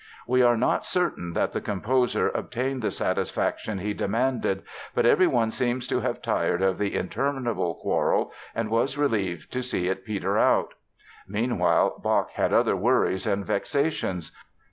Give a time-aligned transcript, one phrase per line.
[0.25, 4.63] We are not certain that the composer obtained the satisfaction he demanded,
[4.95, 9.89] but everyone seems to have tired of the interminable quarrel and was relieved to see
[9.89, 10.73] it peter out.
[11.27, 14.31] Meanwhile, Bach had other worries and vexations.